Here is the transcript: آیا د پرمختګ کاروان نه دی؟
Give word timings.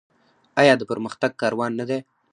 آیا 0.61 0.73
د 0.77 0.81
پرمختګ 0.91 1.31
کاروان 1.41 1.71
نه 1.79 1.85
دی؟ 1.89 1.99